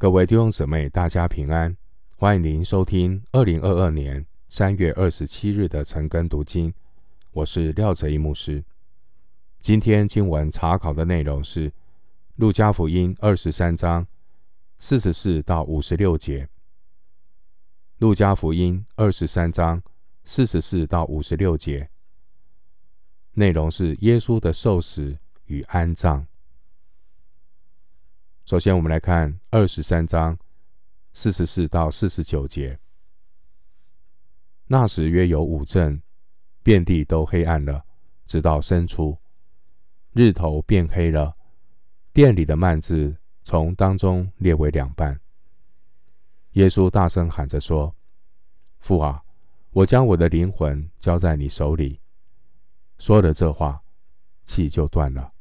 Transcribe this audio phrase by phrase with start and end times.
[0.00, 1.76] 各位弟兄姊妹，大家平安！
[2.14, 6.72] 欢迎您收听二零二二年三月二十七日的晨更读经。
[7.32, 8.64] 我是廖哲一牧师。
[9.58, 11.68] 今天经文查考的内容是
[12.36, 14.06] 《路加福音》二十三章
[14.78, 16.44] 四十四到五十六节。
[17.98, 19.82] 《路加福音》二十三章
[20.24, 21.90] 四十四到五十六节
[23.32, 26.24] 内容是耶稣的受死与安葬。
[28.48, 30.38] 首先，我们来看二十三章
[31.12, 32.78] 四十四到四十九节。
[34.68, 36.02] 那时约有五阵，
[36.62, 37.84] 遍地都黑暗了，
[38.24, 39.18] 直到深处，
[40.14, 41.36] 日头变黑了。
[42.14, 45.20] 殿里的幔子从当中裂为两半。
[46.52, 47.94] 耶稣大声喊着说
[48.80, 49.22] ：“父啊，
[49.72, 52.00] 我将我的灵魂交在你手里。”
[52.96, 53.82] 说了这话，
[54.46, 55.34] 气就断了。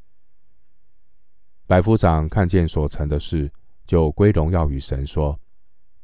[1.67, 3.52] 百夫长看见所成的事，
[3.85, 5.38] 就归荣耀与神，说：“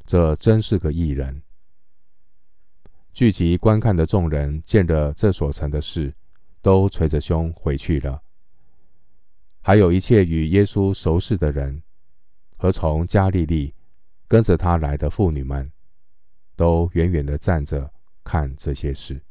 [0.05, 1.41] 这真是个异人。”
[3.13, 6.13] 聚集观看的众人见了这所成的事，
[6.61, 8.21] 都捶着胸回去了。
[9.61, 11.81] 还有一切与耶稣熟识的人，
[12.57, 13.73] 和从加利利
[14.27, 15.71] 跟着他来的妇女们，
[16.57, 17.89] 都远远的站着
[18.21, 19.21] 看这些事。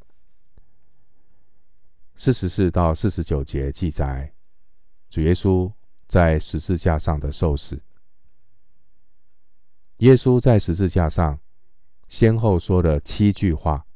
[2.16, 4.32] 四十四到四十九节记载，
[5.10, 5.70] 主耶稣。
[6.12, 7.80] 在十字架上的受死，
[9.96, 11.40] 耶稣在十字架上
[12.06, 13.86] 先后说了七句话，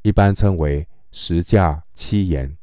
[0.00, 2.56] 一般称为十架七言。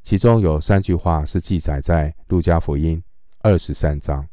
[0.00, 3.02] 其中有三句话是记载在路加福音
[3.40, 4.28] 二十三章。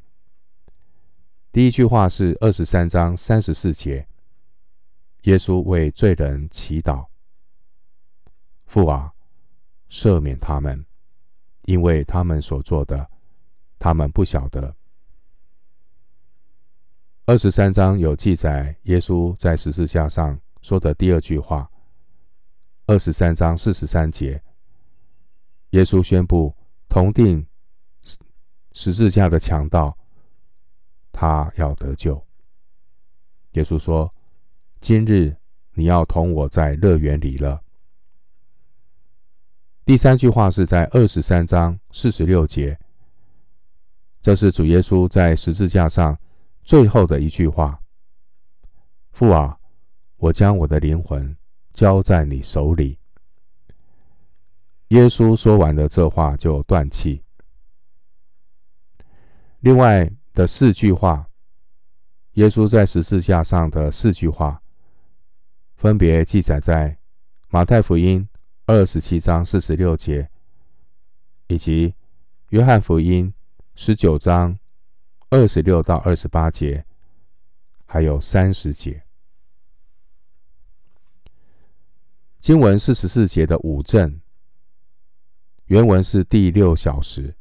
[1.51, 4.07] 第一句话是二十三章三十四节，
[5.23, 7.07] 耶稣为罪人祈祷
[8.67, 9.13] ：“父啊，
[9.89, 10.85] 赦免他们。”
[11.67, 13.09] 因为他们所做的，
[13.77, 14.73] 他们不晓得。
[17.25, 21.69] 二十三章有记载，耶稣在十字架上说的第二句话。
[22.85, 24.41] 二十三章四十三节，
[25.71, 26.55] 耶稣宣布
[26.87, 27.45] 同钉
[28.71, 29.97] 十字架的强盗，
[31.11, 32.25] 他要得救。
[33.51, 34.09] 耶稣说
[34.79, 35.35] ：“今日
[35.73, 37.61] 你要同我在乐园里了。”
[39.87, 42.77] 第三句话是在二十三章四十六节，
[44.21, 46.19] 这是主耶稣在十字架上
[46.61, 47.79] 最后的一句话
[49.13, 49.57] ：“父啊，
[50.17, 51.33] 我将我的灵魂
[51.73, 52.99] 交在你手里。”
[54.89, 57.23] 耶稣说完了这话就断气。
[59.61, 61.29] 另外的四句话，
[62.33, 64.61] 耶稣在十字架上的四句话，
[65.77, 66.97] 分别记载在
[67.47, 68.27] 马太福音。
[68.69, 70.29] 二十七章四十六节，
[71.47, 71.95] 以及
[72.49, 73.33] 约翰福音
[73.75, 74.59] 十九章
[75.29, 76.85] 二十六到二十八节，
[77.85, 79.03] 还有三十节。
[82.41, 84.19] 经文四十四节的午正，
[85.67, 87.33] 原文是第六小时，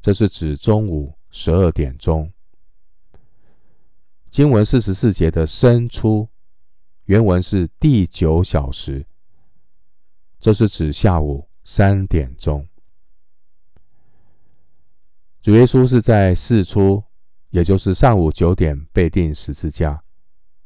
[0.00, 2.32] 这是指中午十二点钟。
[4.30, 6.28] 经文四十四节的申初，
[7.06, 9.04] 原文是第九小时。
[10.40, 12.66] 这是指下午三点钟。
[15.42, 17.02] 主耶稣是在四初，
[17.50, 20.02] 也就是上午九点被钉十字架。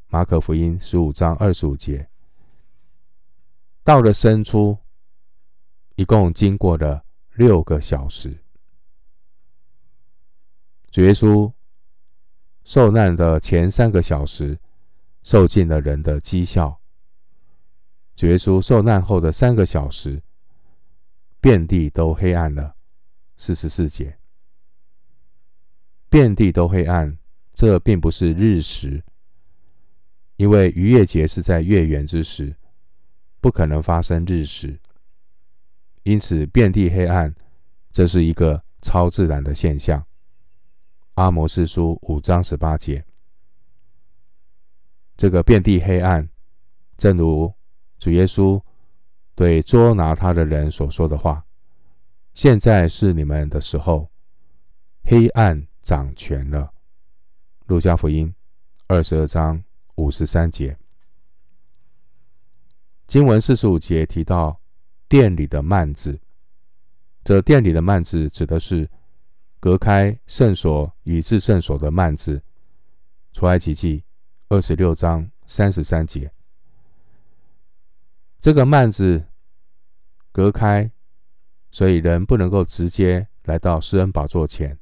[0.09, 2.09] 马可福音十五章二十五节。
[3.83, 4.77] 到了申初，
[5.95, 7.05] 一共经过了
[7.35, 8.39] 六个小时。
[10.91, 11.51] 主耶稣
[12.65, 14.59] 受难的前三个小时，
[15.23, 16.82] 受尽了人的讥笑。
[18.23, 20.23] 主耶稣受难后的三个小时，
[21.41, 22.77] 遍地都黑暗了。
[23.37, 24.17] 四十四节，
[26.09, 27.19] 遍地都黑暗，
[27.53, 29.03] 这并不是日食，
[30.37, 32.55] 因为逾越节是在月圆之时，
[33.41, 34.79] 不可能发生日食。
[36.05, 37.35] 因此，遍地黑暗，
[37.91, 40.07] 这是一个超自然的现象。
[41.15, 43.05] 阿摩斯书五章十八节，
[45.17, 46.29] 这个遍地黑暗，
[46.97, 47.53] 正如。
[48.03, 48.61] 主耶稣
[49.37, 51.47] 对捉拿他的人所说的话
[52.35, 54.11] ：“现在是你们的时候，
[55.05, 56.73] 黑暗掌权了。”
[57.67, 58.35] 路加福音
[58.89, 59.63] 二十二章
[59.95, 60.77] 五十三节，
[63.07, 64.61] 经文四十五节提到
[65.09, 66.19] 殿里的幔子，
[67.23, 68.91] 这殿里的幔子指的是
[69.61, 72.43] 隔开圣所与至圣所的幔子。
[73.33, 74.03] 出埃及记
[74.49, 76.33] 二十六章三十三节。
[78.43, 79.25] 这个幔子
[80.33, 80.91] 隔开，
[81.71, 84.77] 所以人不能够直接来到施恩宝座前。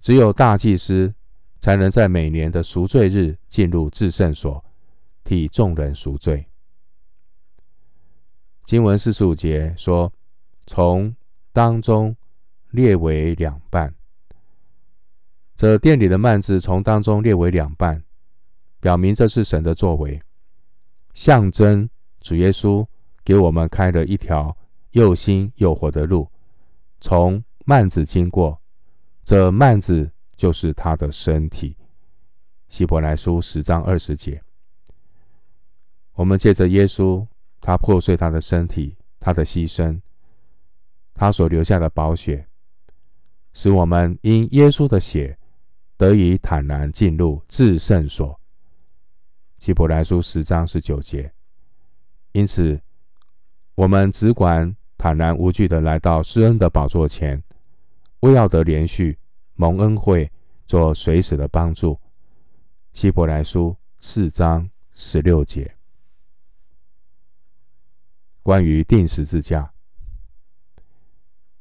[0.00, 1.12] 只有大祭司
[1.60, 4.64] 才能在每年的赎罪日进入至圣所，
[5.24, 6.46] 替众人赎罪。
[8.64, 10.10] 经文四十五节说
[10.66, 11.14] ：“从
[11.52, 12.16] 当中
[12.70, 13.94] 列为两半。”
[15.54, 18.02] 这殿里的幔子从当中列为两半，
[18.80, 20.22] 表明这是神的作为，
[21.12, 22.86] 象征主耶稣
[23.24, 24.56] 给我们开了一条
[24.90, 26.30] 又新又活的路，
[27.00, 28.60] 从幔子经过，
[29.24, 31.76] 这幔子就是他的身体。
[32.68, 34.42] 希伯来书十章二十节，
[36.12, 37.26] 我们借着耶稣，
[37.60, 40.00] 他破碎他的身体，他的牺牲，
[41.14, 42.46] 他所留下的宝血，
[43.52, 45.38] 使我们因耶稣的血。
[45.98, 48.40] 得以坦然进入至圣所。
[49.58, 51.34] 希伯来书十章十九节。
[52.38, 52.80] 因此，
[53.74, 57.42] 我们只管坦然无惧的来到施恩的宝座前，
[58.20, 59.18] 为要得连续
[59.54, 60.30] 蒙恩惠，
[60.64, 61.98] 做随时的帮助。
[62.92, 65.74] 希伯来书四章十六节。
[68.44, 69.72] 关于钉十字架，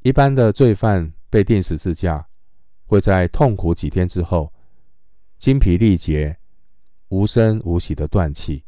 [0.03, 2.24] 一般的罪犯被钉十字架。
[2.85, 4.53] 会在痛苦几天之后，
[5.39, 6.38] 精疲力竭、
[7.09, 8.63] 无声无息的断气。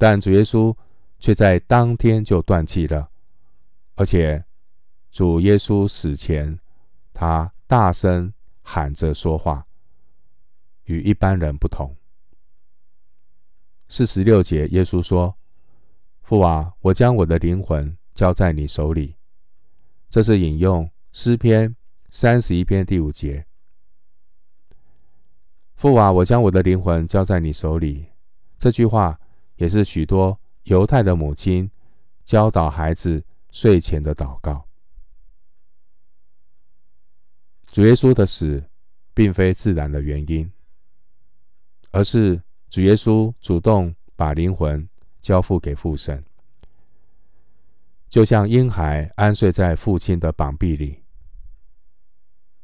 [0.00, 0.74] 但主耶稣
[1.18, 3.10] 却在当天就断气了，
[3.96, 4.42] 而且
[5.12, 6.58] 主耶稣死前，
[7.12, 8.32] 他大声
[8.62, 9.66] 喊着说话，
[10.84, 11.94] 与一般人不同。
[13.90, 15.36] 四十六节，耶稣说
[16.24, 19.16] ：“父啊，我将我的灵魂交在你手里。”
[20.08, 21.76] 这是引用诗篇。
[22.08, 23.44] 三十一篇第五节，
[25.76, 28.06] 父啊，我将我的灵魂交在你手里。
[28.58, 29.19] 这句话
[29.60, 31.70] 也是许多犹太的母亲
[32.24, 34.66] 教导孩子睡前的祷告。
[37.70, 38.64] 主耶稣的死
[39.12, 40.50] 并非自然的原因，
[41.90, 44.88] 而是主耶稣主动把灵魂
[45.20, 46.24] 交付给父神，
[48.08, 51.02] 就像婴孩安睡在父亲的膀臂里。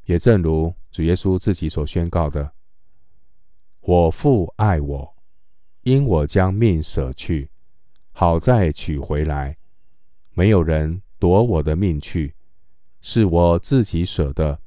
[0.04, 2.52] 也正如主耶稣自己所宣告的
[3.82, 5.15] ：“我父爱我，
[5.86, 7.48] 因我将命舍去，
[8.10, 9.56] 好再取回来。
[10.32, 12.34] 没有人夺我的命去，
[13.00, 14.58] 是我自己舍的。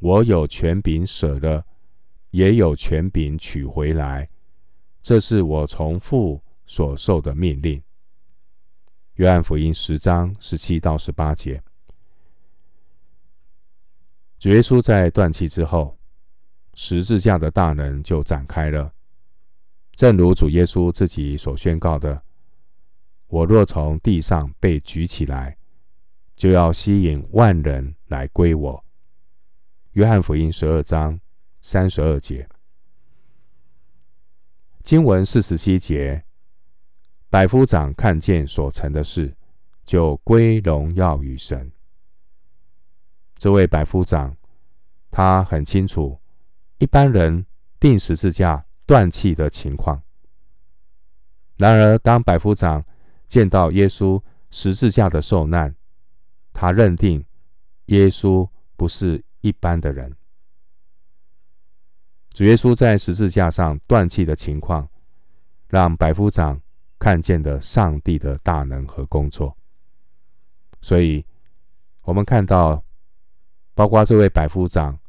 [0.00, 1.64] 我有权柄舍了，
[2.32, 4.28] 也有权柄取回来。
[5.00, 7.80] 这是我从父所受的命令。”
[9.14, 11.62] 约翰福音十章十七到十八节。
[14.40, 15.96] 主耶稣在断气之后，
[16.74, 18.92] 十字架的大能就展开了。
[19.94, 22.22] 正如主耶稣自己所宣告的
[23.28, 25.56] ：“我若从地上被举起来，
[26.34, 28.84] 就要吸引万人来归我。”
[29.92, 31.20] 约翰福音十二章
[31.60, 32.48] 三十二节。
[34.82, 36.24] 经文四十七节，
[37.30, 39.34] 百夫长看见所成的事，
[39.86, 41.70] 就归荣耀与神。
[43.36, 44.36] 这位百夫长，
[45.10, 46.20] 他很清楚
[46.78, 47.46] 一般人
[47.78, 50.02] 钉十字架断气的情况。
[51.56, 52.84] 然而，当百夫长
[53.26, 55.74] 见到耶稣十字架的受难，
[56.52, 57.24] 他认定
[57.86, 60.14] 耶稣不是一般的人。
[62.32, 64.88] 主耶稣在十字架上断气的情况，
[65.68, 66.60] 让百夫长
[66.98, 69.56] 看见了上帝的大能和工作。
[70.80, 71.24] 所以，
[72.02, 72.82] 我们看到。
[73.76, 75.00] 包括这位百夫长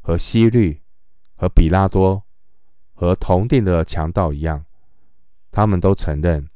[0.00, 0.80] 和希律
[1.36, 2.24] 和比拉多
[3.00, 4.62] 和同定的强盗一样，
[5.50, 6.46] 他们都承认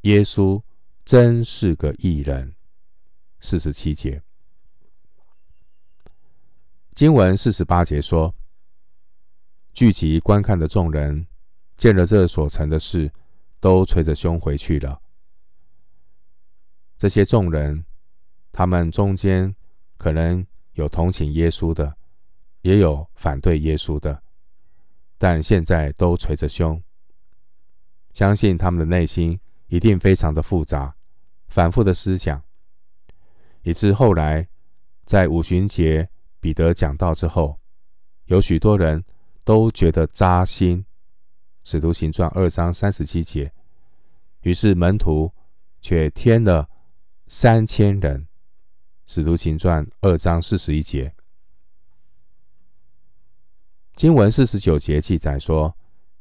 [0.00, 0.58] 耶稣
[1.04, 2.54] 真是个异人。
[3.40, 4.22] 四十七节，
[6.94, 8.34] 经文四十八节说，
[9.74, 11.26] 聚集观看的众人
[11.76, 13.12] 见了这所成的事，
[13.60, 14.98] 都捶着胸回去了。
[16.96, 17.84] 这些众人，
[18.50, 19.54] 他们中间
[19.98, 20.46] 可能。
[20.72, 21.94] 有同情耶稣的，
[22.62, 24.21] 也有反对耶稣的，
[25.22, 26.82] 但现在都捶着胸，
[28.12, 29.38] 相信他们的内心
[29.68, 30.96] 一定非常的复杂，
[31.46, 32.42] 反复的思想，
[33.62, 34.48] 以致后来
[35.04, 36.08] 在五旬节
[36.40, 37.60] 彼得讲道之后，
[38.24, 39.04] 有许多人
[39.44, 40.84] 都觉得扎心。
[41.62, 43.52] 使徒行传二章三十七节，
[44.40, 45.32] 于是门徒
[45.80, 46.68] 却添了
[47.28, 48.26] 三千人。
[49.06, 51.14] 使徒行传二章四十一节，
[54.02, 55.72] 经文四十九节记载说，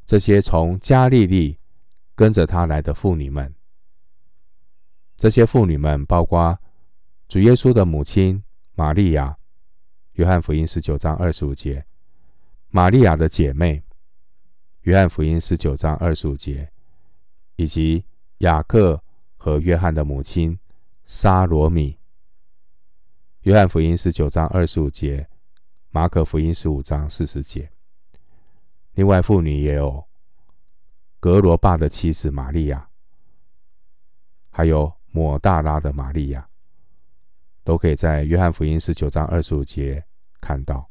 [0.06, 1.58] 这些从加利利
[2.14, 3.52] 跟着他来的妇女们，
[5.18, 6.56] 这些妇女们包括
[7.28, 8.44] 主耶稣的母亲
[8.76, 9.36] 玛利亚，
[10.12, 11.84] 约翰福音十九章二十五节，
[12.70, 13.82] 玛利亚的姐妹，
[14.82, 16.72] 约翰福音十九章二十五节，
[17.56, 18.06] 以及
[18.38, 19.02] 雅各
[19.38, 20.56] 和约翰的母亲
[21.08, 21.98] 沙罗米，
[23.42, 25.28] 约翰福音十九章二十五节，
[25.94, 27.70] 马可福音十五章四十节。
[28.94, 30.06] 另外，妇女也有
[31.20, 32.90] 格罗巴的妻子玛利亚，
[34.50, 36.48] 还有抹大拉的玛利亚，
[37.66, 40.06] 都可以在约翰福音十九章二十五节
[40.40, 40.90] 看到。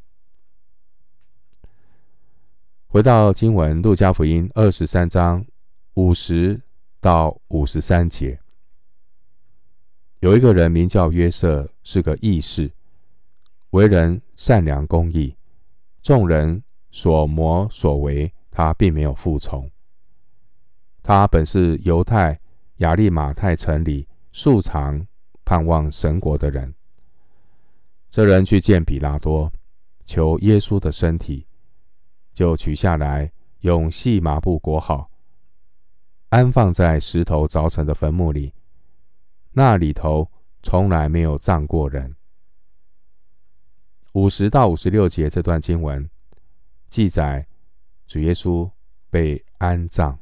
[2.87, 5.43] 回到经文，路加福音二十三章
[5.95, 6.61] 五十
[7.01, 8.39] 到五十三节，
[10.19, 12.71] 有一个人名叫约瑟，是个义士，
[13.71, 15.37] 为人善良公义，
[16.03, 19.71] 众人所谋所为，他并没有服从。
[21.03, 22.39] 他本是犹太
[22.79, 25.07] 亚利马太城里素常
[25.45, 26.75] 盼望神国的人。
[28.09, 29.53] 这人去见比拉多，
[30.05, 31.47] 求耶稣的身体。
[32.33, 35.11] 就取下来，用细麻布裹好，
[36.31, 38.53] 安放在石头凿成的坟墓里。
[39.53, 40.29] 那里头
[40.63, 42.17] 从来没有葬过人。
[44.13, 46.09] 五十到五十六节这段经文
[46.89, 47.47] 记载，
[48.09, 48.69] 主耶稣
[49.09, 50.19] 被安葬。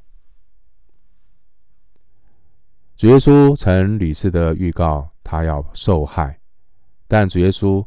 [2.96, 6.38] 主耶稣曾屡次的预告他要受害，
[7.06, 7.82] 但主耶稣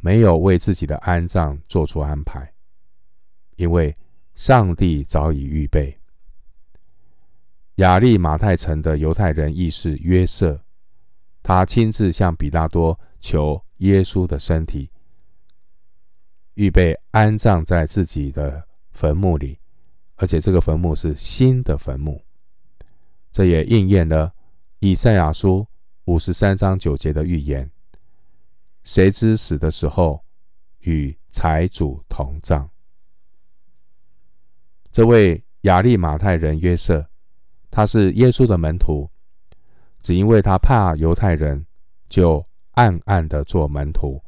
[0.00, 2.52] 没有为自己的安葬做出安排。
[3.56, 3.96] 因为
[4.34, 5.98] 上帝早已预备，
[7.76, 10.60] 亚利马太城的犹太人义士约瑟，
[11.42, 14.90] 他亲自向彼拉多求耶稣的身体，
[16.54, 19.58] 预备安葬在自己的坟墓里，
[20.16, 22.24] 而且这个坟墓是新的坟墓。
[23.32, 24.32] 这也应验了
[24.78, 25.66] 以赛亚书
[26.04, 27.68] 五十三章九节的预言：
[28.84, 30.24] 谁知死的时候
[30.80, 32.70] 与财主同葬。
[34.92, 37.04] 这位亚利马太人约瑟，
[37.68, 39.10] 他是耶稣的门徒，
[40.00, 41.66] 只因为他怕犹太人，
[42.08, 44.22] 就暗暗的做门徒。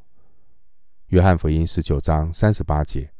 [1.08, 3.12] 约翰福音十九章三十八节。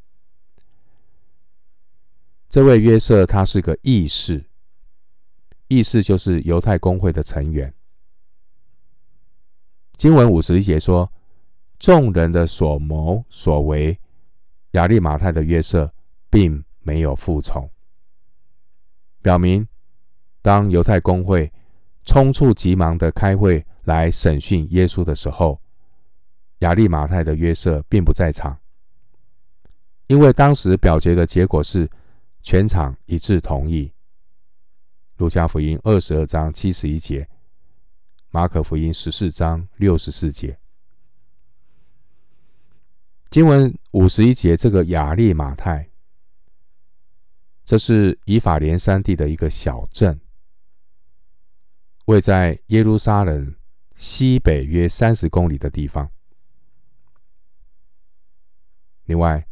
[2.49, 4.43] 这位约瑟他是个义士，
[5.67, 7.73] 义士就是犹太公会的成员。
[9.95, 11.11] 经文五十一节说，
[11.79, 13.97] 众人的所谋所为，
[14.71, 15.93] 亚利马太的约瑟
[16.29, 16.63] 并。
[16.87, 17.69] 没有服从，
[19.21, 19.67] 表明
[20.41, 21.51] 当犹太公会
[22.07, 25.61] 匆促急忙的开会来审讯耶稣的时候，
[26.59, 28.57] 亚利马太的约瑟并不在场，
[30.07, 31.87] 因为当时表决的结果是
[32.41, 33.91] 全场一致同意。
[35.17, 37.27] 路加福音二十二章七十一节，
[38.29, 40.57] 马可福音十四章六十四节，
[43.29, 45.89] 经文五十一节，这个亚利马太。
[47.65, 50.17] 这是以法莲山地的一个小镇，
[52.07, 53.53] 位在耶路撒冷
[53.95, 56.09] 西北约三十公里的地方。
[59.05, 59.45] 另外，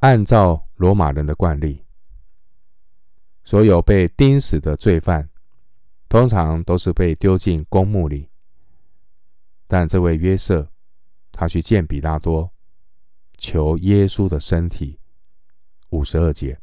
[0.00, 1.84] 按照罗马人的惯例，
[3.44, 5.30] 所有被钉死的罪犯，
[6.08, 8.28] 通常都是被丢进公墓里。
[9.66, 10.70] 但这位约瑟，
[11.32, 12.52] 他去见比拉多，
[13.38, 15.00] 求耶稣的身体。
[15.90, 16.60] 五十二节。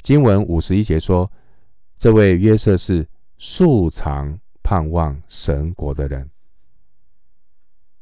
[0.00, 1.30] 经文五十一节说
[1.98, 6.30] ：“这位约瑟是素常盼望神国的人。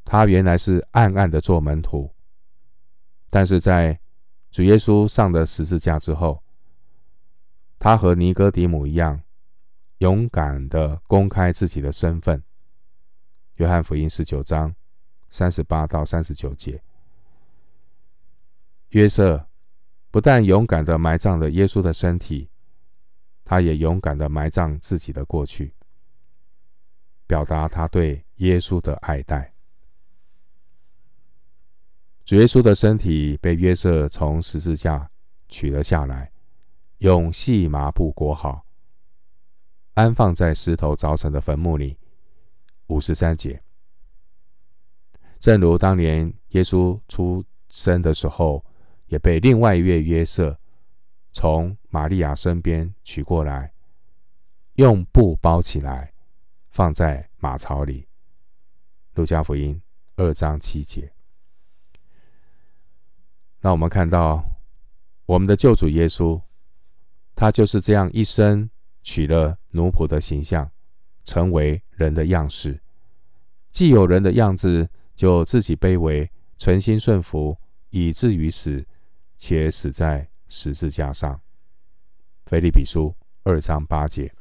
[0.05, 2.11] 他原来是暗暗的做门徒，
[3.31, 3.99] 但是在
[4.51, 6.43] 主耶稣上的十字架之后，
[7.79, 9.23] 他和尼哥底母一样，
[9.99, 12.43] 勇敢的公开自己的身份。”
[13.57, 14.75] 约翰福音十九章
[15.31, 16.83] 三十八到三十九节，
[18.91, 19.47] 约瑟。
[20.11, 22.49] 不但勇敢的埋葬了耶稣的身体，
[23.45, 25.75] 他也勇敢的埋葬自己的过去，
[27.27, 29.53] 表达他对耶稣的爱戴。
[32.25, 35.11] 主耶稣的身体被约瑟从十字架
[35.49, 36.33] 取了下来，
[36.99, 38.65] 用细麻布裹好，
[39.93, 41.99] 安放在石头凿成的坟墓里。
[42.87, 43.63] 五十三节，
[45.39, 48.65] 正如当年耶稣出生的时候。
[49.09, 50.59] 也被另外一位约瑟
[51.35, 53.75] 从玛利亚身边取过来，
[54.77, 56.15] 用布包起来，
[56.71, 58.07] 放在马槽里。
[59.15, 59.83] 路加福音
[60.15, 61.13] 二章七节。
[63.61, 64.43] 那我们看到
[65.27, 66.41] 我们的救主耶稣，
[67.35, 68.71] 他就是这样一生
[69.03, 70.71] 取了奴仆的形象，
[71.25, 72.81] 成为人的样式，
[73.71, 77.59] 既有人的样子，就自己卑微，存心顺服。
[77.91, 78.85] 以至于死，
[79.37, 81.41] 且死在十字架上。
[82.47, 84.33] 腓利比书二章八节。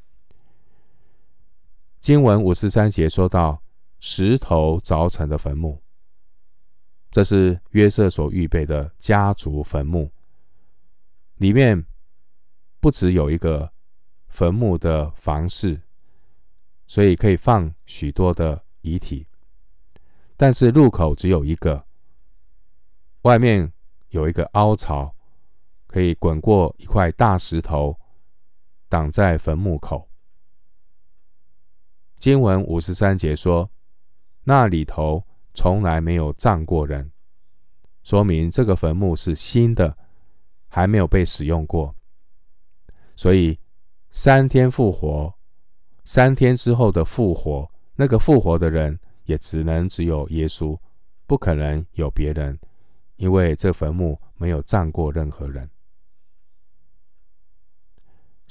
[1.99, 3.63] 经文五十三节说到
[3.99, 5.81] 石头凿成的坟墓，
[7.09, 10.11] 这是约瑟所预备的家族坟墓，
[11.37, 11.83] 里面
[12.79, 13.71] 不只有一个
[14.27, 15.81] 坟墓的房室，
[16.85, 19.25] 所以可以放许多的遗体，
[20.37, 21.83] 但是入口只有一个，
[23.23, 23.73] 外面
[24.09, 25.15] 有一个凹槽，
[25.93, 27.95] 可以滚过一块大石头，
[28.89, 30.09] 挡在坟墓口。
[32.17, 33.69] 经文五十三节说，
[34.45, 35.23] 那里头
[35.53, 37.11] 从来没有葬过人，
[38.01, 39.95] 说明这个坟墓是新的，
[40.67, 41.95] 还没有被使用过。
[43.15, 43.59] 所以
[44.09, 45.31] 三天复活，
[46.03, 50.75] 三天之后的复活，那个复活的人也只能只有耶稣，
[51.27, 52.59] 不可能有别人，
[53.17, 55.69] 因为这坟墓没有葬过任何人。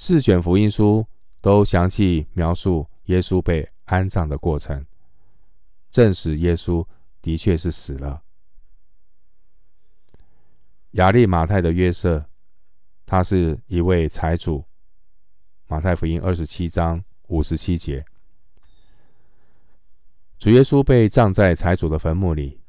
[0.05, 1.07] 四卷福音书
[1.41, 2.85] 都详细描述。
[3.05, 4.85] 耶稣被安葬的过程，
[5.93, 6.85] 证实耶稣
[7.21, 8.21] 的确是死了。
[10.93, 12.27] 亚利马太的约瑟，
[13.07, 14.65] 他是一位财主。
[15.69, 18.05] 马太福音二十七章五十七节，
[20.37, 22.61] 主耶稣被葬在财主的坟墓里，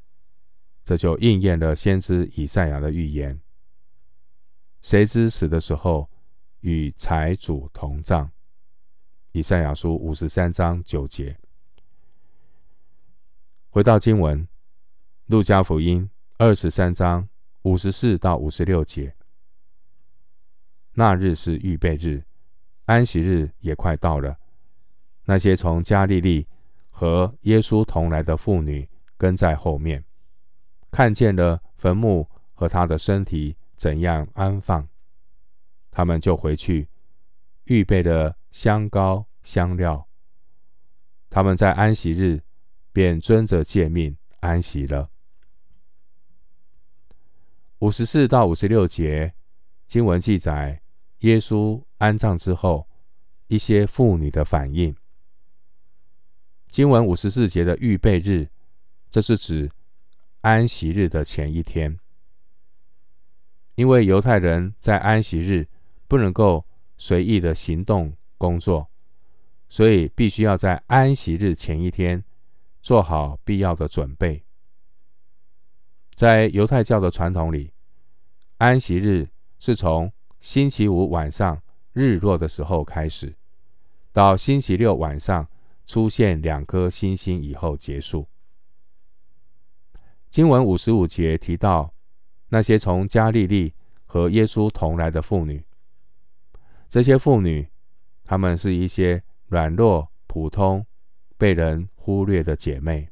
[0.84, 3.40] 这就应验了先知以赛亚的预言：
[4.80, 6.08] 谁知死的时候
[6.64, 8.30] 与财主同葬。
[9.32, 11.38] 以赛亚书五十三章九节，
[13.68, 14.48] 回到经文，
[15.26, 17.28] 路加福音二十三章
[17.64, 19.14] 五十四到五十六节。
[20.94, 22.24] 那日是预备日，
[22.86, 24.38] 安息日也快到了。
[25.26, 26.46] 那些从加利利
[26.88, 30.02] 和耶稣同来的妇女跟在后面，
[30.90, 34.88] 看见了坟墓和他的身体怎样安放，
[35.94, 36.88] 他们就回去。
[37.66, 40.06] 预备了香膏香料，
[41.30, 42.42] 他们在安息日
[42.92, 45.08] 便遵着诫命安息了。
[47.78, 49.32] 五十四到五十六节
[49.86, 50.82] 经文记载，
[51.20, 52.86] 耶稣安葬之后，
[53.46, 54.94] 一些妇女的反应。
[56.68, 58.50] 经文五十四节的预备日，
[59.08, 59.70] 这是指
[60.40, 61.98] 安息日的前一天，
[63.76, 65.66] 因为犹太人在安息日
[66.14, 66.64] 不能够。
[66.96, 68.88] 随意的行动工作，
[69.68, 72.22] 所以必须要在安息日前一天
[72.80, 74.44] 做好必要的准备。
[76.14, 77.72] 在犹太教的传统里，
[78.58, 81.60] 安息日是从星期五晚上
[81.92, 83.34] 日落的时候开始，
[84.12, 85.48] 到星期六晚上
[85.88, 88.28] 出现两颗星星以后结束。
[90.30, 91.92] 经文五十五节提到
[92.50, 93.74] 那些从加利利
[94.06, 95.66] 和耶稣同来的妇女。
[96.94, 97.68] 这些妇女，
[98.22, 100.86] 她们是一些软弱、普通、
[101.36, 103.10] 被人忽略的姐妹，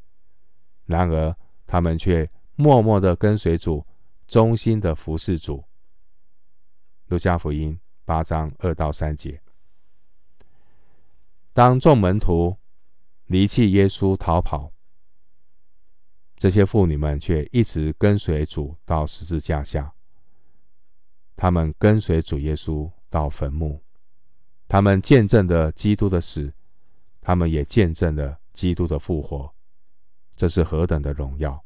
[0.84, 3.84] 然而她们却默默的跟随主，
[4.28, 5.64] 忠心的服侍主。
[7.08, 9.42] 路加福音八章二到三节。
[11.52, 12.56] 当众门徒
[13.26, 14.70] 离弃耶稣逃跑，
[16.36, 19.92] 这些妇女们却一直跟随主到十字架下。
[21.34, 22.88] 她们跟随主耶稣。
[23.12, 23.82] 到坟墓，
[24.66, 26.54] 他们见证了基督的死，
[27.20, 29.54] 他们也见证了基督的复活，
[30.34, 31.62] 这是何等的荣耀！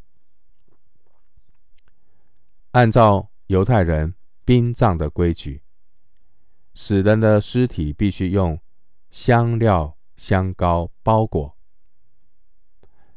[2.73, 4.13] 按照犹太人
[4.45, 5.63] 殡葬的规矩，
[6.75, 8.61] 死人的尸体必须用
[9.09, 11.57] 香料、香膏包裹，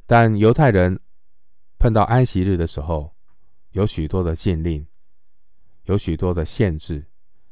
[0.06, 1.02] 但犹太人
[1.80, 3.16] 碰到安息日的时候，
[3.72, 4.86] 有许多的禁令，
[5.86, 7.09] 有许多的限制。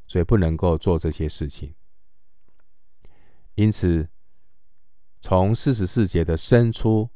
[0.07, 1.75] 所以不能够做这些事情。
[3.55, 4.07] 因此，
[5.19, 7.09] 从四十四节的生初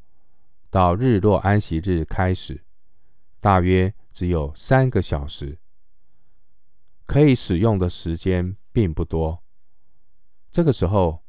[0.70, 2.64] 到日落安息日开始，
[3.40, 5.60] 大约只有三个小时，
[7.06, 9.42] 可以使用的时间并不多。
[10.52, 11.24] 这个时候，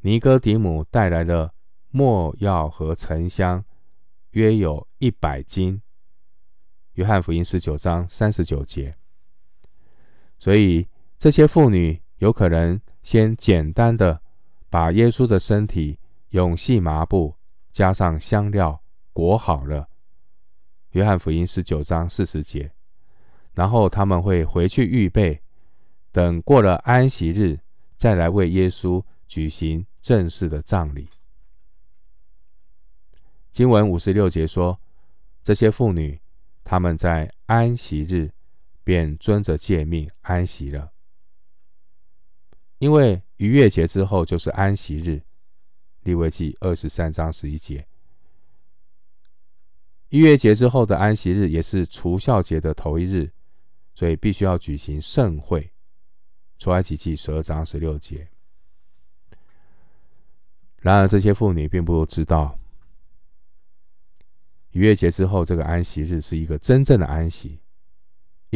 [0.00, 1.54] 尼哥底母带来了
[1.90, 3.64] 墨药和沉香，
[4.32, 5.80] 约有一百斤。
[6.94, 8.96] 约翰福音十九章三十九节。
[10.38, 10.86] 所以。
[11.18, 14.20] 这些妇女有可能先简单的
[14.68, 15.98] 把耶稣的身体
[16.30, 17.34] 用细麻布
[17.72, 19.88] 加上香料裹好了，
[20.90, 22.72] 约翰福音十九章四十节，
[23.54, 25.40] 然后他们会回去预备，
[26.12, 27.58] 等过了安息日
[27.96, 31.08] 再来为耶稣举行正式的葬礼。
[33.50, 34.78] 经文五十六节说，
[35.42, 36.20] 这些妇女
[36.62, 38.30] 他们在安息日
[38.84, 40.92] 便遵着诫命安息了。
[42.78, 45.22] 因为逾越节之后就是安息日，
[46.02, 47.86] 利未记二十三章十一节。
[50.10, 53.32] 逾越节之后的安息日也是除酵节的头一日，
[53.94, 55.72] 所以必须要举行盛会。
[56.58, 58.28] 出埃及记十二章十六节。
[60.78, 62.58] 然而，这些妇女并不知道，
[64.70, 67.58] 逾越节之后这个安息日是一个真正的安息。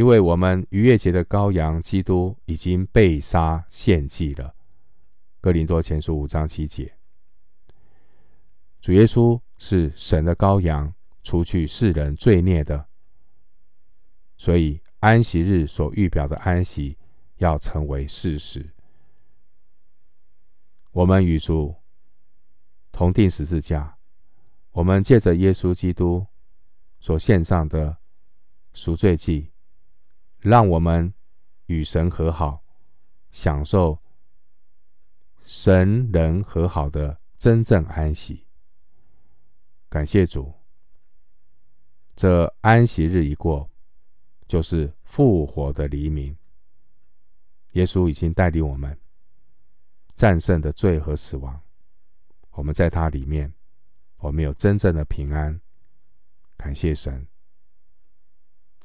[0.01, 4.55] 因为我们逾越节的羔羊基督已经被杀献祭了，
[5.43, 6.91] 哥林多前书五章七节。
[8.81, 10.91] 主耶稣是神的羔羊，
[11.23, 12.89] 除去世人罪孽的，
[14.39, 16.97] 所以安息日所预表的安息
[17.37, 18.71] 要成为事实。
[20.93, 21.77] 我们与主
[22.91, 23.99] 同钉十字架，
[24.71, 26.27] 我们借着耶稣基督
[27.01, 27.99] 所献上的
[28.73, 29.51] 赎罪祭。
[30.41, 31.13] 让我们
[31.67, 32.65] 与神和好，
[33.31, 33.99] 享受
[35.45, 38.47] 神人和好的真正安息。
[39.89, 40.53] 感谢主，
[42.17, 43.69] 这安息日一过，
[44.47, 46.37] 就是复活的黎明。
[47.73, 48.99] 耶稣已经带领我们
[50.15, 51.61] 战胜的罪和死亡，
[52.53, 53.53] 我们在他里面，
[54.17, 55.61] 我们有真正的平安。
[56.57, 57.27] 感谢神。